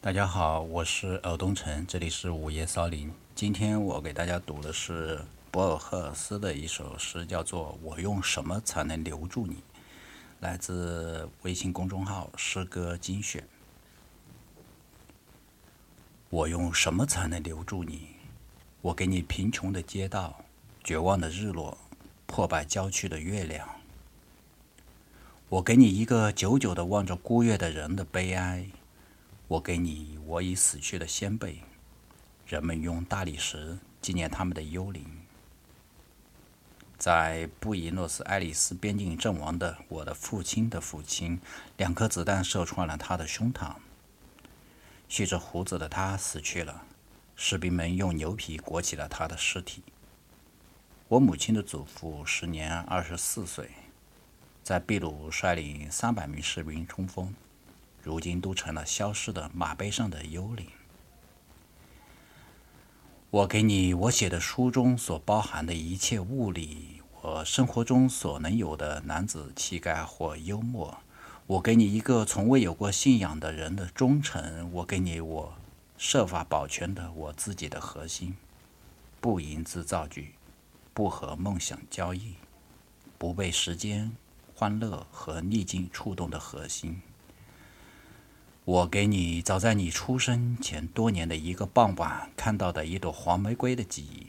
[0.00, 3.12] 大家好，我是尔东城，这里是午夜骚林。
[3.34, 9.54] 今天我给大家读的是博尔赫斯的一首诗，叫做《我用什么才能留住你》，
[10.38, 13.44] 来自微信公众号“诗歌精选”。
[16.30, 18.10] 我用什么才能留住你？
[18.80, 20.44] 我给你贫穷的街道，
[20.84, 21.76] 绝望的日落，
[22.24, 23.68] 破败郊区的月亮。
[25.48, 28.64] 我给你一个久久的望着孤月的人的悲哀。
[29.48, 31.62] 我给你我已死去的先辈，
[32.46, 35.06] 人们用大理石纪念他们的幽灵。
[36.98, 41.40] 在布宜诺斯艾利斯边境阵亡的我的父亲的父亲，
[41.78, 43.76] 两颗子弹射穿了他的胸膛。
[45.08, 46.82] 蓄着胡子的他死去了，
[47.34, 49.82] 士兵们用牛皮裹起了他的尸体。
[51.08, 53.70] 我母亲的祖父时年二十四岁，
[54.62, 57.32] 在秘鲁率领三百名士兵冲锋。
[58.08, 60.66] 如今都成了消失的马背上的幽灵。
[63.28, 70.96] 我给你我写的书中所包含的一切物理，我生活中所能有的男子气概或幽默。
[71.46, 74.72] 我给你一个从未有过信仰的人的忠诚。
[74.72, 75.54] 我给你我
[75.98, 78.34] 设法保全的我自己的核心，
[79.20, 80.32] 不吟字造句，
[80.94, 82.36] 不和梦想交易，
[83.18, 84.16] 不被时间、
[84.54, 87.02] 欢乐和逆境触动的核心。
[88.68, 94.26] 我给你早在你出生前多年的一个傍晚看到的一朵黄玫瑰的记忆。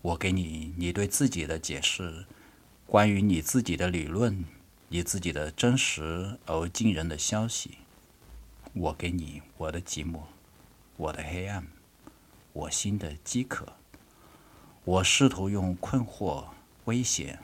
[0.00, 2.24] 我给你你对自己的解释，
[2.86, 4.46] 关于你自己的理论，
[4.88, 7.72] 你自己的真实而惊人的消息。
[8.72, 10.20] 我给你我的寂寞，
[10.96, 11.66] 我的黑暗，
[12.54, 13.74] 我心的饥渴。
[14.82, 16.46] 我试图用困惑、
[16.86, 17.38] 危险、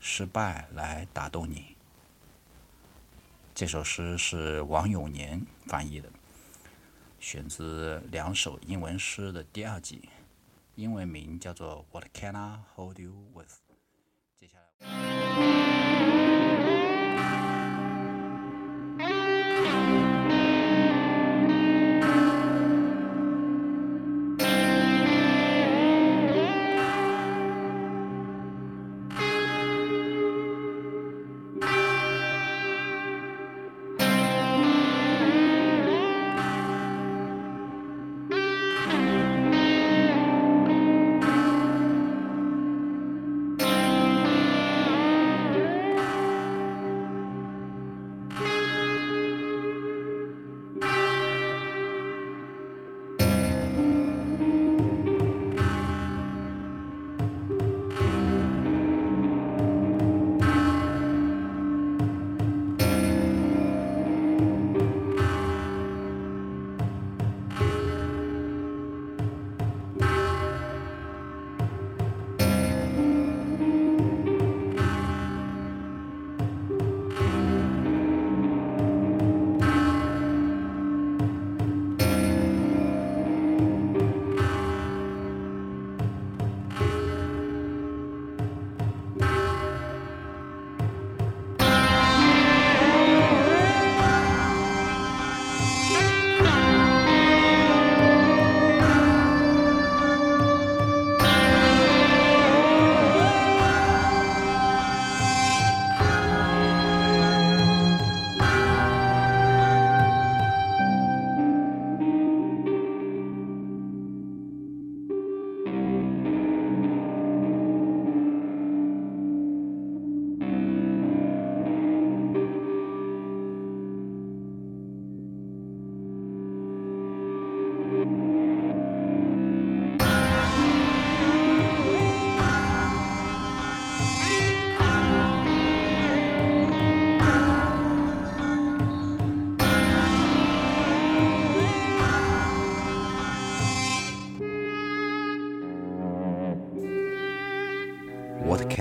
[0.00, 1.71] 失败来打动你。
[3.54, 6.08] 这首诗是王永年翻译的，
[7.20, 10.08] 选自两首英文诗的第二集，
[10.74, 13.58] 英文名叫做 "What Can I Hold You With"。
[14.38, 15.21] 接下来。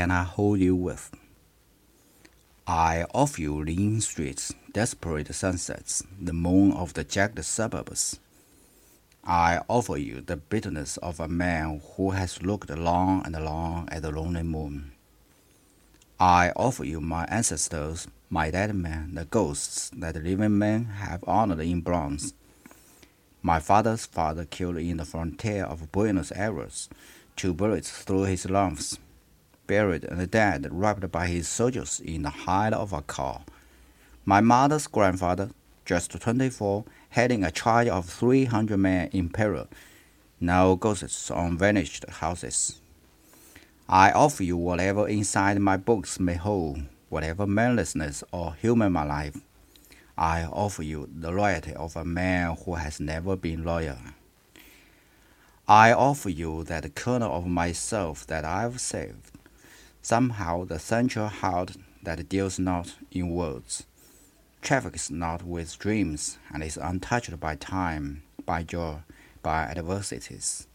[0.02, 1.12] Can I hold you with?
[2.66, 8.20] I offer you lean streets, desperate sunsets, the moon of the jagged suburbs.
[9.24, 14.02] I offer you the bitterness of a man who has looked long and long at
[14.02, 14.94] the lonely moon.
[16.20, 21.60] I offer you my ancestors, my dead men, the ghosts that living men have honored
[21.60, 22.34] in bronze.
[23.44, 26.90] My father's father killed in the frontier of Buenos Aires,
[27.36, 28.98] two bullets through his lungs
[29.72, 33.42] buried and dead, wrapped by his soldiers in the hide of a cow.
[34.26, 35.52] My mother's grandfather,
[35.86, 39.70] just 24, heading a charge of 300 men in peril.
[40.42, 42.82] No ghosts on vanished houses.
[43.88, 49.38] I offer you whatever inside my books may hold, whatever manlessness or human my life.
[50.18, 54.00] I offer you the loyalty of a man who has never been loyal.
[55.66, 59.32] I offer you that kernel of myself that I've saved,
[60.02, 63.86] somehow the central heart that deals not in words,
[64.62, 68.98] traffics not with dreams, and is untouched by time, by joy,
[69.42, 70.68] by adversities.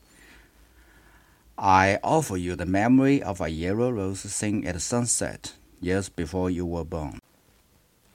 [1.59, 6.67] I offer you the memory of a yellow rose seen at sunset, years before you
[6.67, 7.19] were born.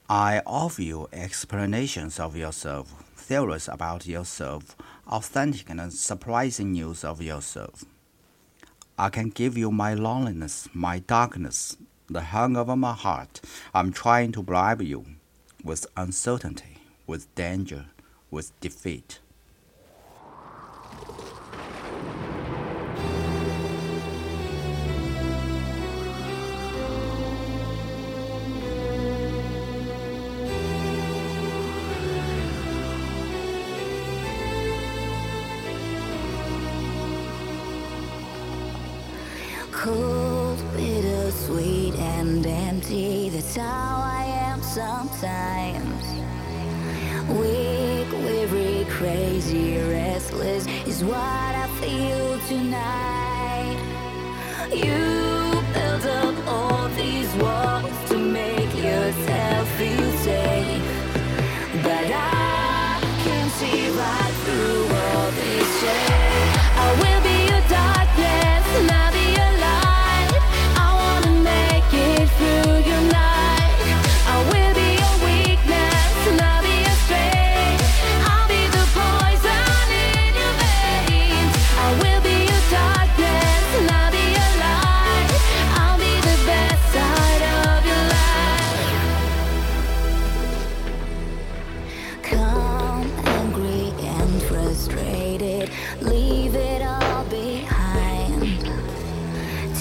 [0.08, 4.76] I offer you explanations of yourself, theories about yourself,
[5.08, 7.84] authentic and surprising news of yourself.
[8.98, 11.76] I can give you my loneliness, my darkness,
[12.08, 13.40] the hunger of my heart.
[13.72, 15.06] I'm trying to bribe you
[15.64, 17.86] with uncertainty, with danger,
[18.30, 19.20] with defeat.
[39.82, 43.30] Cold, bitter, sweet, and empty.
[43.30, 46.04] That's how I am sometimes.
[47.28, 53.76] Weak, weary, crazy, restless is what I feel tonight.
[54.72, 55.31] You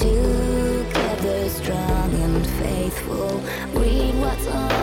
[0.01, 3.39] Together, strong and faithful.
[3.79, 4.80] Read what's on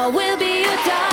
[0.00, 1.07] I will be your dark.